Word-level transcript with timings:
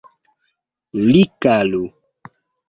Likalu! 1.11 1.83